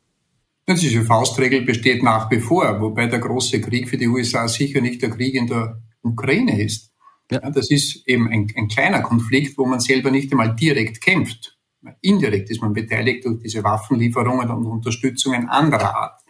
Diese 0.68 1.04
Faustregel 1.04 1.62
besteht 1.62 2.02
nach 2.02 2.30
wie 2.30 2.40
vor, 2.40 2.80
wobei 2.80 3.06
der 3.06 3.18
große 3.18 3.60
Krieg 3.60 3.88
für 3.88 3.96
die 3.96 4.06
USA 4.06 4.46
sicher 4.46 4.80
nicht 4.80 5.02
der 5.02 5.10
Krieg 5.10 5.34
in 5.34 5.46
der 5.46 5.82
Ukraine 6.02 6.62
ist. 6.62 6.90
Ja. 7.30 7.48
das 7.50 7.70
ist 7.70 8.08
eben 8.08 8.28
ein, 8.28 8.48
ein, 8.56 8.66
kleiner 8.66 9.02
Konflikt, 9.02 9.56
wo 9.56 9.64
man 9.64 9.78
selber 9.78 10.10
nicht 10.10 10.32
einmal 10.32 10.54
direkt 10.54 11.00
kämpft. 11.00 11.59
Indirekt 12.00 12.50
ist 12.50 12.60
man 12.60 12.72
beteiligt 12.72 13.24
durch 13.24 13.40
diese 13.40 13.64
Waffenlieferungen 13.64 14.50
und 14.50 14.66
Unterstützungen 14.66 15.48
anderer 15.48 15.96
Art. 15.96 16.20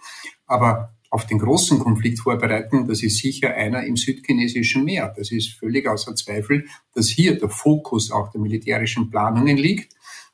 Aber 0.46 0.94
auf 1.10 1.26
den 1.26 1.38
großen 1.38 1.80
Konflikt 1.80 2.20
vorbereiten, 2.20 2.86
das 2.86 3.02
ist 3.02 3.18
sicher 3.18 3.52
einer 3.54 3.84
im 3.84 3.96
südchinesischen 3.96 4.84
Meer. 4.84 5.12
Das 5.16 5.32
ist 5.32 5.58
völlig 5.58 5.88
außer 5.88 6.14
Zweifel, 6.14 6.66
dass 6.94 7.08
hier 7.08 7.36
der 7.36 7.48
Fokus 7.48 8.12
auch 8.12 8.30
der 8.30 8.40
militärischen 8.40 9.10
Planungen 9.10 9.56
liegt 9.56 9.92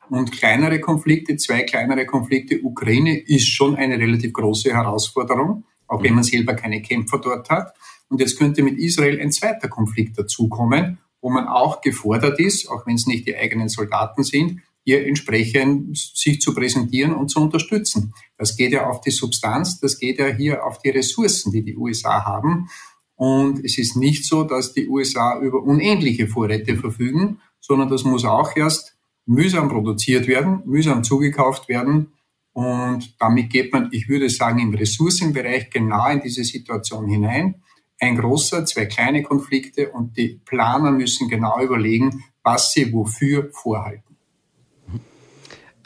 und 0.09 0.31
kleinere 0.31 0.79
Konflikte, 0.79 1.35
zwei 1.37 1.63
kleinere 1.63 2.05
Konflikte. 2.05 2.61
Ukraine 2.61 3.17
ist 3.17 3.47
schon 3.47 3.75
eine 3.75 3.97
relativ 3.97 4.33
große 4.33 4.71
Herausforderung, 4.71 5.65
auch 5.87 6.03
wenn 6.03 6.13
man 6.13 6.23
selber 6.23 6.53
keine 6.53 6.81
Kämpfer 6.81 7.19
dort 7.19 7.49
hat. 7.49 7.73
Und 8.09 8.21
jetzt 8.21 8.37
könnte 8.37 8.61
mit 8.61 8.77
Israel 8.77 9.19
ein 9.19 9.31
zweiter 9.31 9.67
Konflikt 9.67 10.17
dazukommen, 10.17 10.99
wo 11.21 11.29
man 11.29 11.47
auch 11.47 11.81
gefordert 11.81 12.39
ist, 12.39 12.69
auch 12.69 12.85
wenn 12.85 12.95
es 12.95 13.07
nicht 13.07 13.25
die 13.25 13.35
eigenen 13.35 13.67
Soldaten 13.67 14.23
sind, 14.23 14.61
hier 14.87 15.05
entsprechend 15.05 15.97
sich 15.97 16.39
zu 16.39 16.55
präsentieren 16.55 17.13
und 17.13 17.27
zu 17.27 17.41
unterstützen. 17.41 18.13
Das 18.37 18.55
geht 18.55 18.71
ja 18.71 18.87
auf 18.87 19.01
die 19.01 19.11
Substanz, 19.11 19.81
das 19.81 19.99
geht 19.99 20.17
ja 20.17 20.27
hier 20.27 20.65
auf 20.65 20.79
die 20.79 20.91
Ressourcen, 20.91 21.51
die 21.51 21.61
die 21.61 21.75
USA 21.75 22.23
haben. 22.23 22.69
Und 23.17 23.65
es 23.65 23.77
ist 23.77 23.97
nicht 23.97 24.23
so, 24.23 24.45
dass 24.45 24.71
die 24.71 24.87
USA 24.87 25.41
über 25.41 25.61
unendliche 25.61 26.29
Vorräte 26.29 26.77
verfügen, 26.77 27.41
sondern 27.59 27.89
das 27.89 28.05
muss 28.05 28.23
auch 28.23 28.55
erst 28.55 28.95
mühsam 29.25 29.67
produziert 29.67 30.25
werden, 30.25 30.61
mühsam 30.63 31.03
zugekauft 31.03 31.67
werden. 31.67 32.13
Und 32.53 33.13
damit 33.19 33.49
geht 33.49 33.73
man, 33.73 33.89
ich 33.91 34.07
würde 34.07 34.29
sagen, 34.29 34.59
im 34.59 34.73
Ressourcenbereich 34.73 35.69
genau 35.69 36.07
in 36.07 36.21
diese 36.21 36.45
Situation 36.45 37.09
hinein. 37.09 37.55
Ein 37.99 38.15
großer, 38.15 38.63
zwei 38.63 38.85
kleine 38.85 39.21
Konflikte 39.21 39.89
und 39.89 40.15
die 40.15 40.39
Planer 40.45 40.91
müssen 40.91 41.27
genau 41.27 41.59
überlegen, 41.61 42.23
was 42.41 42.71
sie 42.71 42.93
wofür 42.93 43.49
vorhalten. 43.51 44.06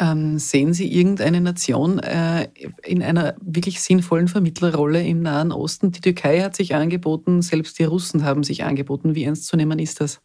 Ähm, 0.01 0.39
sehen 0.39 0.74
Sie 0.74 0.91
irgendeine 0.91 1.41
Nation 1.41 2.00
äh, 2.00 2.48
in 2.84 3.03
einer 3.03 3.36
wirklich 3.39 3.81
sinnvollen 3.81 4.27
Vermittlerrolle 4.27 5.05
im 5.05 5.22
Nahen 5.22 5.51
Osten? 5.51 5.91
Die 5.91 6.01
Türkei 6.01 6.41
hat 6.41 6.55
sich 6.55 6.74
angeboten, 6.74 7.43
selbst 7.43 7.77
die 7.77 7.84
Russen 7.84 8.25
haben 8.25 8.43
sich 8.43 8.63
angeboten. 8.63 9.13
Wie 9.13 9.25
ernst 9.25 9.46
zu 9.46 9.58
nehmen 9.58 9.77
ist 9.77 10.01
das? 10.01 10.20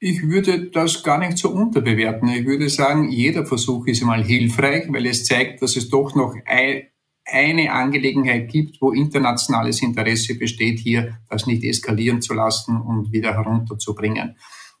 Ich 0.00 0.20
würde 0.22 0.68
das 0.68 1.04
gar 1.04 1.18
nicht 1.18 1.38
so 1.38 1.50
unterbewerten. 1.50 2.28
Ich 2.28 2.44
würde 2.44 2.68
sagen, 2.68 3.08
jeder 3.08 3.46
Versuch 3.46 3.86
ist 3.86 4.02
einmal 4.02 4.24
hilfreich, 4.24 4.86
weil 4.88 5.06
es 5.06 5.24
zeigt, 5.24 5.62
dass 5.62 5.76
es 5.76 5.88
doch 5.88 6.16
noch 6.16 6.34
eine 6.44 7.72
Angelegenheit 7.72 8.50
gibt, 8.50 8.82
wo 8.82 8.90
internationales 8.90 9.80
Interesse 9.80 10.34
besteht, 10.34 10.80
hier 10.80 11.18
das 11.30 11.46
nicht 11.46 11.62
eskalieren 11.62 12.20
zu 12.20 12.34
lassen 12.34 12.80
und 12.80 13.12
wieder 13.12 13.32
herunterzubringen. 13.34 14.36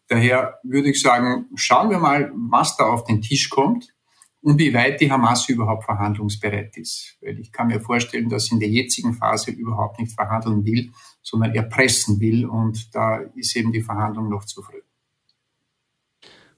Daher 0.08 0.58
würde 0.62 0.90
ich 0.90 1.00
sagen, 1.00 1.46
schauen 1.54 1.90
wir 1.90 1.98
mal, 1.98 2.32
was 2.34 2.76
da 2.76 2.84
auf 2.84 3.04
den 3.04 3.22
Tisch 3.22 3.50
kommt 3.50 3.94
und 4.40 4.58
wie 4.58 4.72
weit 4.72 5.00
die 5.00 5.10
Hamas 5.10 5.48
überhaupt 5.48 5.84
verhandlungsbereit 5.84 6.76
ist. 6.76 7.16
Weil 7.20 7.38
ich 7.40 7.50
kann 7.50 7.68
mir 7.68 7.80
vorstellen, 7.80 8.28
dass 8.28 8.46
sie 8.46 8.54
in 8.54 8.60
der 8.60 8.68
jetzigen 8.68 9.14
Phase 9.14 9.50
überhaupt 9.50 9.98
nicht 9.98 10.12
verhandeln 10.12 10.64
will, 10.64 10.92
sondern 11.22 11.54
erpressen 11.54 12.20
will 12.20 12.46
und 12.46 12.94
da 12.94 13.18
ist 13.34 13.56
eben 13.56 13.72
die 13.72 13.82
Verhandlung 13.82 14.28
noch 14.28 14.44
zu 14.44 14.62
früh 14.62 14.80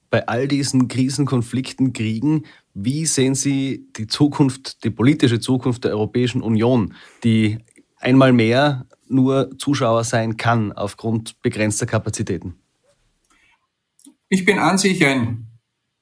bei 0.09 0.27
all 0.27 0.47
diesen 0.47 0.87
Krisen, 0.87 1.25
Konflikten, 1.25 1.93
Kriegen, 1.93 2.45
wie 2.73 3.05
sehen 3.05 3.35
Sie 3.35 3.87
die 3.95 4.07
Zukunft, 4.07 4.83
die 4.83 4.89
politische 4.89 5.39
Zukunft 5.39 5.83
der 5.83 5.91
Europäischen 5.91 6.41
Union, 6.41 6.93
die 7.23 7.59
einmal 7.97 8.33
mehr 8.33 8.85
nur 9.07 9.51
Zuschauer 9.57 10.03
sein 10.03 10.37
kann 10.37 10.71
aufgrund 10.71 11.41
begrenzter 11.41 11.85
Kapazitäten? 11.85 12.55
Ich 14.29 14.45
bin 14.45 14.59
an 14.59 14.77
sich 14.77 15.05
ein, 15.05 15.47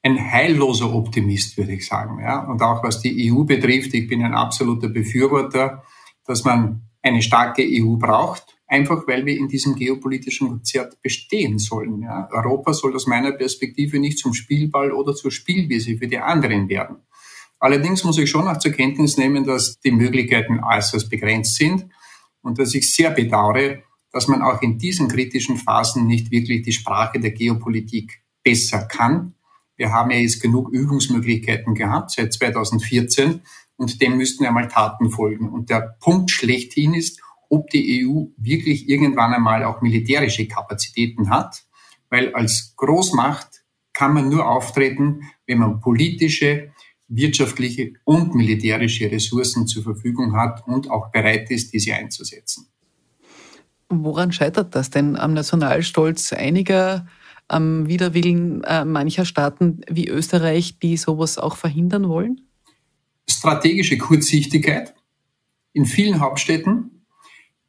ein 0.02 0.18
heilloser 0.18 0.94
Optimist, 0.94 1.56
würde 1.56 1.72
ich 1.72 1.86
sagen. 1.86 2.20
Ja? 2.20 2.44
Und 2.44 2.62
auch 2.62 2.82
was 2.82 3.00
die 3.00 3.32
EU 3.32 3.44
betrifft, 3.44 3.94
ich 3.94 4.06
bin 4.06 4.22
ein 4.22 4.34
absoluter 4.34 4.88
Befürworter, 4.88 5.82
dass 6.24 6.44
man 6.44 6.82
eine 7.02 7.22
starke 7.22 7.62
EU 7.66 7.96
braucht 7.96 8.58
einfach 8.68 9.06
weil 9.06 9.24
wir 9.26 9.36
in 9.36 9.48
diesem 9.48 9.74
geopolitischen 9.74 10.48
Konzert 10.48 11.00
bestehen 11.02 11.58
sollen. 11.58 12.02
Ja. 12.02 12.28
Europa 12.30 12.74
soll 12.74 12.94
aus 12.94 13.06
meiner 13.06 13.32
Perspektive 13.32 13.98
nicht 13.98 14.18
zum 14.18 14.34
Spielball 14.34 14.92
oder 14.92 15.14
zur 15.14 15.30
Spielwiese 15.30 15.96
für 15.96 16.06
die 16.06 16.18
anderen 16.18 16.68
werden. 16.68 16.98
Allerdings 17.58 18.04
muss 18.04 18.18
ich 18.18 18.30
schon 18.30 18.46
auch 18.46 18.58
zur 18.58 18.72
Kenntnis 18.72 19.16
nehmen, 19.16 19.44
dass 19.44 19.80
die 19.80 19.90
Möglichkeiten 19.90 20.60
äußerst 20.62 21.10
begrenzt 21.10 21.56
sind 21.56 21.86
und 22.42 22.58
dass 22.58 22.74
ich 22.74 22.94
sehr 22.94 23.10
bedauere, 23.10 23.82
dass 24.12 24.28
man 24.28 24.42
auch 24.42 24.62
in 24.62 24.78
diesen 24.78 25.08
kritischen 25.08 25.56
Phasen 25.56 26.06
nicht 26.06 26.30
wirklich 26.30 26.62
die 26.62 26.72
Sprache 26.72 27.20
der 27.20 27.32
Geopolitik 27.32 28.22
besser 28.42 28.86
kann. 28.86 29.34
Wir 29.76 29.92
haben 29.92 30.10
ja 30.10 30.18
jetzt 30.18 30.40
genug 30.40 30.70
Übungsmöglichkeiten 30.70 31.74
gehabt 31.74 32.12
seit 32.12 32.32
2014 32.32 33.42
und 33.76 34.02
dem 34.02 34.16
müssten 34.16 34.44
ja 34.44 34.50
mal 34.50 34.68
Taten 34.68 35.10
folgen. 35.10 35.48
Und 35.48 35.70
der 35.70 35.96
Punkt 36.00 36.30
schlechthin 36.30 36.94
ist, 36.94 37.20
ob 37.48 37.70
die 37.70 38.04
EU 38.04 38.26
wirklich 38.36 38.88
irgendwann 38.88 39.32
einmal 39.32 39.64
auch 39.64 39.80
militärische 39.80 40.46
Kapazitäten 40.46 41.30
hat, 41.30 41.64
weil 42.10 42.34
als 42.34 42.74
Großmacht 42.76 43.62
kann 43.92 44.14
man 44.14 44.28
nur 44.28 44.48
auftreten, 44.48 45.22
wenn 45.46 45.58
man 45.58 45.80
politische, 45.80 46.72
wirtschaftliche 47.08 47.94
und 48.04 48.34
militärische 48.34 49.10
Ressourcen 49.10 49.66
zur 49.66 49.82
Verfügung 49.82 50.36
hat 50.36 50.66
und 50.66 50.90
auch 50.90 51.10
bereit 51.10 51.50
ist, 51.50 51.72
diese 51.72 51.94
einzusetzen. 51.94 52.68
Woran 53.88 54.32
scheitert 54.32 54.74
das 54.74 54.90
denn 54.90 55.16
am 55.16 55.32
Nationalstolz 55.32 56.32
einiger, 56.32 57.06
am 57.48 57.88
Widerwillen 57.88 58.62
äh, 58.64 58.84
mancher 58.84 59.24
Staaten 59.24 59.80
wie 59.88 60.08
Österreich, 60.08 60.78
die 60.78 60.96
sowas 60.96 61.38
auch 61.38 61.56
verhindern 61.56 62.08
wollen? 62.08 62.42
Strategische 63.28 63.96
Kurzsichtigkeit 63.96 64.94
in 65.72 65.86
vielen 65.86 66.20
Hauptstädten, 66.20 67.04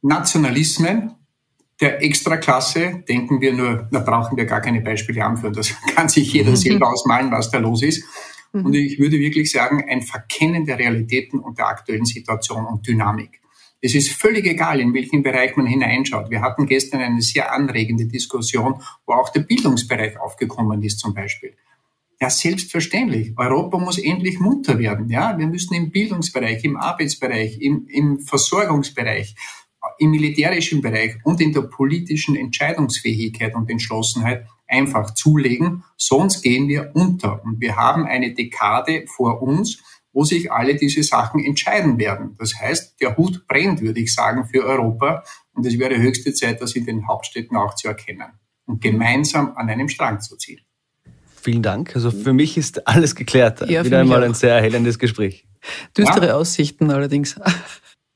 Nationalismen 0.02 1.12
der 1.80 2.02
Extraklasse, 2.02 3.02
denken 3.08 3.40
wir 3.40 3.54
nur, 3.54 3.88
da 3.90 4.00
brauchen 4.00 4.36
wir 4.36 4.44
gar 4.44 4.60
keine 4.60 4.80
Beispiele 4.82 5.24
anführen, 5.24 5.54
das 5.54 5.74
kann 5.94 6.08
sich 6.08 6.32
jeder 6.32 6.56
selber 6.56 6.90
ausmalen, 6.90 7.30
was 7.30 7.50
da 7.50 7.58
los 7.58 7.82
ist. 7.82 8.04
Mhm. 8.52 8.66
Und 8.66 8.74
ich 8.74 8.98
würde 8.98 9.18
wirklich 9.18 9.50
sagen, 9.50 9.84
ein 9.88 10.02
Verkennen 10.02 10.66
der 10.66 10.78
Realitäten 10.78 11.38
und 11.38 11.58
der 11.58 11.68
aktuellen 11.68 12.04
Situation 12.04 12.66
und 12.66 12.86
Dynamik. 12.86 13.40
Es 13.82 13.94
ist 13.94 14.10
völlig 14.10 14.46
egal, 14.46 14.80
in 14.80 14.92
welchen 14.92 15.22
Bereich 15.22 15.56
man 15.56 15.66
hineinschaut. 15.66 16.30
Wir 16.30 16.42
hatten 16.42 16.66
gestern 16.66 17.00
eine 17.00 17.22
sehr 17.22 17.52
anregende 17.52 18.06
Diskussion, 18.06 18.82
wo 19.06 19.14
auch 19.14 19.30
der 19.30 19.40
Bildungsbereich 19.40 20.18
aufgekommen 20.20 20.82
ist 20.82 20.98
zum 20.98 21.14
Beispiel. 21.14 21.54
Ja, 22.20 22.28
selbstverständlich. 22.28 23.32
Europa 23.38 23.78
muss 23.78 23.98
endlich 23.98 24.38
munter 24.38 24.78
werden. 24.78 25.08
Ja, 25.08 25.38
wir 25.38 25.46
müssen 25.46 25.72
im 25.72 25.90
Bildungsbereich, 25.90 26.62
im 26.64 26.76
Arbeitsbereich, 26.76 27.58
im, 27.62 27.86
im 27.88 28.20
Versorgungsbereich, 28.20 29.34
im 29.98 30.10
militärischen 30.10 30.82
Bereich 30.82 31.16
und 31.24 31.40
in 31.40 31.54
der 31.54 31.62
politischen 31.62 32.36
Entscheidungsfähigkeit 32.36 33.54
und 33.54 33.70
Entschlossenheit 33.70 34.46
einfach 34.68 35.14
zulegen, 35.14 35.84
sonst 35.96 36.42
gehen 36.42 36.68
wir 36.68 36.92
unter. 36.94 37.42
Und 37.42 37.60
wir 37.60 37.76
haben 37.76 38.04
eine 38.04 38.34
Dekade 38.34 39.04
vor 39.06 39.40
uns, 39.40 39.82
wo 40.12 40.24
sich 40.24 40.50
alle 40.50 40.74
diese 40.74 41.02
Sachen 41.02 41.42
entscheiden 41.42 41.98
werden. 41.98 42.34
Das 42.38 42.54
heißt, 42.58 43.00
der 43.00 43.16
Hut 43.16 43.46
brennt, 43.46 43.80
würde 43.80 44.00
ich 44.00 44.12
sagen, 44.14 44.44
für 44.46 44.64
Europa. 44.64 45.24
Und 45.54 45.66
es 45.66 45.78
wäre 45.78 45.96
höchste 45.98 46.32
Zeit, 46.32 46.60
das 46.60 46.74
in 46.74 46.86
den 46.86 47.06
Hauptstädten 47.06 47.56
auch 47.56 47.74
zu 47.74 47.88
erkennen 47.88 48.32
und 48.66 48.80
gemeinsam 48.80 49.52
an 49.56 49.68
einem 49.68 49.88
Strang 49.88 50.20
zu 50.20 50.36
ziehen. 50.36 50.60
Vielen 51.40 51.62
Dank. 51.62 51.94
Also 51.94 52.10
für 52.10 52.32
mich 52.32 52.56
ist 52.56 52.86
alles 52.86 53.14
geklärt. 53.14 53.68
Ja, 53.68 53.84
Wieder 53.84 54.00
einmal 54.00 54.22
ein 54.24 54.34
sehr 54.34 54.54
erhellendes 54.54 54.98
Gespräch. 54.98 55.46
Düstere 55.96 56.28
ja. 56.28 56.34
Aussichten 56.34 56.90
allerdings. 56.90 57.38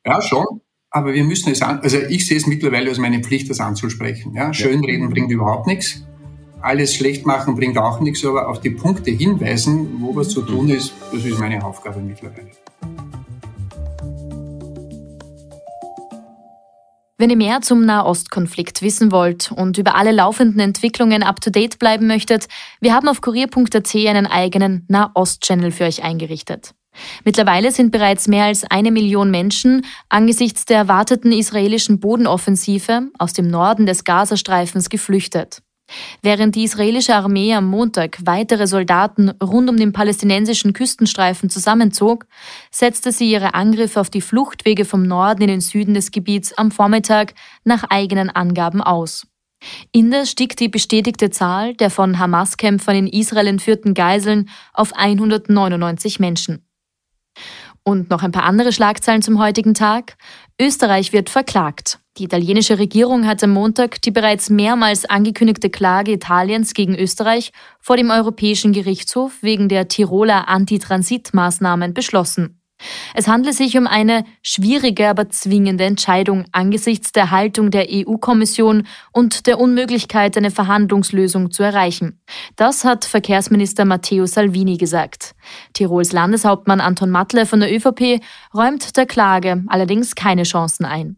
Ja, 0.07 0.21
schon. 0.21 0.61
Aber 0.91 1.13
wir 1.13 1.25
müssen 1.25 1.51
es 1.51 1.61
an, 1.61 1.81
also 1.81 1.99
ich 1.99 2.27
sehe 2.27 2.37
es 2.37 2.47
mittlerweile 2.47 2.89
als 2.89 2.99
meine 2.99 3.21
Pflicht, 3.21 3.51
das 3.51 3.59
anzusprechen. 3.59 4.33
Ja, 4.35 4.55
Schönreden 4.55 5.11
bringt 5.11 5.31
überhaupt 5.31 5.67
nichts. 5.67 6.04
Alles 6.65 6.95
schlecht 6.95 7.27
machen 7.27 7.57
bringt 7.57 7.77
auch 7.77 8.01
nichts, 8.01 8.25
aber 8.25 8.49
auf 8.49 8.59
die 8.59 8.71
Punkte 8.71 9.11
hinweisen, 9.11 10.01
wo 10.01 10.17
was 10.17 10.31
zu 10.31 10.41
tun 10.41 10.71
ist, 10.71 10.95
das 11.13 11.23
ist 11.23 11.39
meine 11.39 11.63
Aufgabe 11.63 12.01
mittlerweile. 12.01 12.53
Wenn 17.19 17.29
ihr 17.29 17.37
mehr 17.37 17.61
zum 17.61 17.85
Nahostkonflikt 17.85 18.81
wissen 18.81 19.13
wollt 19.13 19.53
und 19.53 19.77
über 19.77 19.95
alle 19.95 20.11
laufenden 20.11 20.59
Entwicklungen 20.59 21.23
up-to-date 21.23 21.79
bleiben 21.79 22.07
möchtet, 22.07 22.47
wir 22.81 22.95
haben 22.95 23.09
auf 23.09 23.21
kurier.at 23.21 23.95
einen 23.95 24.27
eigenen 24.27 24.87
Nahost-Channel 24.89 25.71
für 25.71 25.85
euch 25.85 26.03
eingerichtet. 26.03 26.75
Mittlerweile 27.27 27.73
sind 27.73 27.91
bereits 27.91 28.27
mehr 28.27 28.45
als 28.45 28.65
eine 28.65 28.91
Million 28.91 29.31
Menschen 29.31 29.85
angesichts 30.09 30.65
der 30.65 30.79
erwarteten 30.79 31.31
israelischen 31.31 32.01
Bodenoffensive 32.01 33.11
aus 33.19 33.35
dem 33.35 33.49
Norden 33.49 33.85
des 33.85 34.05
Gazastreifens 34.05 34.89
geflüchtet. 34.89 35.64
Während 36.23 36.55
die 36.55 36.65
israelische 36.65 37.15
Armee 37.15 37.55
am 37.55 37.67
Montag 37.67 38.19
weitere 38.25 38.67
Soldaten 38.67 39.31
rund 39.43 39.69
um 39.69 39.77
den 39.77 39.93
palästinensischen 39.93 40.73
Küstenstreifen 40.73 41.51
zusammenzog, 41.51 42.27
setzte 42.71 43.13
sie 43.13 43.31
ihre 43.31 43.55
Angriffe 43.55 44.01
auf 44.01 44.11
die 44.11 44.23
Fluchtwege 44.23 44.85
vom 44.85 45.03
Norden 45.03 45.43
in 45.43 45.49
den 45.49 45.61
Süden 45.61 45.95
des 45.95 46.11
Gebiets 46.11 46.53
am 46.55 46.71
Vormittag 46.71 47.35
nach 47.65 47.85
eigenen 47.91 48.31
Angaben 48.31 48.81
aus. 48.81 49.27
Indes 49.93 50.31
stieg 50.31 50.57
die 50.57 50.69
bestätigte 50.69 51.31
Zahl 51.31 51.75
der 51.75 51.91
von 51.91 52.19
Hamas-Kämpfern 52.19 52.97
in 52.97 53.07
Israel 53.07 53.47
entführten 53.47 53.95
Geiseln 53.95 54.51
auf 54.73 54.95
199 54.95 56.21
Menschen. 56.21 56.67
Und 57.83 58.11
noch 58.11 58.23
ein 58.23 58.33
paar 58.33 58.45
andere 58.45 58.73
Schlagzeilen 58.73 59.23
zum 59.23 59.39
heutigen 59.39 59.75
Tag. 59.75 60.17
Österreich 60.61 61.13
wird 61.13 61.29
verklagt. 61.29 61.99
Die 62.17 62.25
italienische 62.25 62.79
Regierung 62.79 63.27
hat 63.27 63.43
am 63.43 63.51
Montag 63.51 64.01
die 64.03 64.13
bereits 64.13 64.49
mehrmals 64.49 65.05
angekündigte 65.05 65.69
Klage 65.69 66.13
Italiens 66.13 66.73
gegen 66.73 66.95
Österreich 66.95 67.51
vor 67.81 67.97
dem 67.97 68.11
Europäischen 68.11 68.73
Gerichtshof 68.73 69.43
wegen 69.43 69.69
der 69.69 69.89
Tiroler 69.89 70.49
Antitransitmaßnahmen 70.49 71.93
beschlossen. 71.93 72.61
Es 73.15 73.27
handle 73.27 73.53
sich 73.53 73.77
um 73.79 73.87
eine 73.87 74.25
schwierige, 74.43 75.09
aber 75.09 75.29
zwingende 75.29 75.85
Entscheidung 75.85 76.45
angesichts 76.53 77.13
der 77.13 77.31
Haltung 77.31 77.71
der 77.71 77.87
EU-Kommission 77.91 78.87
und 79.13 79.47
der 79.47 79.59
Unmöglichkeit, 79.59 80.37
eine 80.37 80.51
Verhandlungslösung 80.51 81.51
zu 81.51 81.63
erreichen. 81.63 82.21
Das 82.57 82.85
hat 82.85 83.05
Verkehrsminister 83.05 83.85
Matteo 83.85 84.27
Salvini 84.27 84.77
gesagt. 84.77 85.35
Tirols 85.73 86.13
Landeshauptmann 86.13 86.81
Anton 86.81 87.11
Matle 87.11 87.47
von 87.47 87.61
der 87.61 87.75
ÖVP 87.75 88.21
räumt 88.55 88.97
der 88.97 89.07
Klage 89.07 89.65
allerdings 89.69 90.15
keine 90.15 90.43
Chancen 90.43 90.85
ein. 90.85 91.17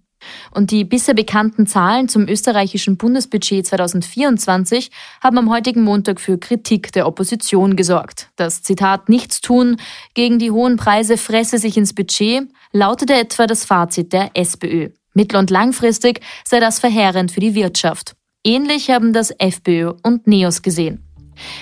Und 0.50 0.70
die 0.70 0.84
bisher 0.84 1.14
bekannten 1.14 1.66
Zahlen 1.66 2.08
zum 2.08 2.28
österreichischen 2.28 2.96
Bundesbudget 2.96 3.66
2024 3.66 4.90
haben 5.22 5.38
am 5.38 5.50
heutigen 5.50 5.82
Montag 5.82 6.20
für 6.20 6.38
Kritik 6.38 6.92
der 6.92 7.06
Opposition 7.06 7.76
gesorgt. 7.76 8.30
Das 8.36 8.62
Zitat 8.62 9.08
Nichtstun 9.08 9.76
gegen 10.14 10.38
die 10.38 10.50
hohen 10.50 10.76
Preise 10.76 11.16
fresse 11.16 11.58
sich 11.58 11.76
ins 11.76 11.94
Budget 11.94 12.48
lautete 12.72 13.14
etwa 13.14 13.46
das 13.46 13.64
Fazit 13.64 14.12
der 14.12 14.30
SPÖ. 14.34 14.90
Mittel- 15.14 15.38
und 15.38 15.50
langfristig 15.50 16.20
sei 16.44 16.60
das 16.60 16.78
verheerend 16.78 17.32
für 17.32 17.40
die 17.40 17.54
Wirtschaft. 17.54 18.14
Ähnlich 18.44 18.90
haben 18.90 19.12
das 19.12 19.30
FPÖ 19.30 19.92
und 20.02 20.26
NEOS 20.26 20.62
gesehen. 20.62 21.02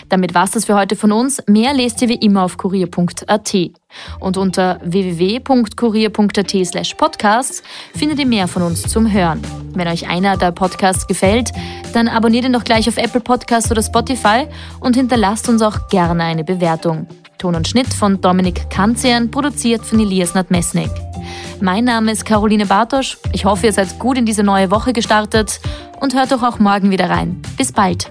Damit 0.09 0.35
war's 0.35 0.53
das 0.53 0.65
für 0.65 0.75
heute 0.75 0.97
von 0.97 1.13
uns. 1.13 1.43
Mehr 1.47 1.75
lest 1.75 2.03
ihr 2.03 2.09
wie 2.09 2.15
immer 2.15 2.45
auf 2.45 2.57
kurier.at. 2.57 3.55
Und 4.21 4.37
unter 4.37 4.81
www.kurier.at 4.85 6.67
slash 6.67 6.95
podcasts 6.95 7.63
findet 7.95 8.19
ihr 8.19 8.27
mehr 8.27 8.49
von 8.49 8.63
uns 8.63 8.83
zum 8.83 9.13
Hören. 9.13 9.41
Wenn 9.75 9.89
euch 9.89 10.09
einer 10.09 10.37
der 10.37 10.53
Podcasts 10.53 11.07
gefällt, 11.07 11.51
dann 11.93 12.09
abonniert 12.09 12.45
ihn 12.45 12.53
doch 12.53 12.65
gleich 12.65 12.89
auf 12.89 12.97
Apple 12.97 13.21
Podcasts 13.21 13.71
oder 13.71 13.83
Spotify 13.83 14.47
und 14.81 14.97
hinterlasst 14.97 15.49
uns 15.49 15.63
auch 15.63 15.89
gerne 15.89 16.25
eine 16.25 16.45
Bewertung. 16.45 17.07
Ton 17.39 17.57
und 17.57 17.69
Schnitt 17.69 17.93
von 17.93 18.21
Dominik 18.21 18.71
Kanzian, 18.71 19.31
produziert 19.31 19.85
von 19.85 20.01
Elias 20.01 20.35
Nadmesnik. 20.35 20.91
Mein 21.61 21.85
Name 21.85 22.13
ist 22.13 22.25
Caroline 22.25 22.67
Bartosch. 22.67 23.19
Ich 23.33 23.45
hoffe, 23.45 23.67
ihr 23.67 23.73
seid 23.73 23.99
gut 23.99 24.19
in 24.19 24.27
diese 24.27 24.43
neue 24.43 24.71
Woche 24.71 24.93
gestartet 24.93 25.61
und 26.01 26.15
hört 26.15 26.33
doch 26.33 26.43
auch 26.43 26.59
morgen 26.59 26.91
wieder 26.91 27.11
rein. 27.11 27.43
Bis 27.57 27.73
bald. 27.73 28.09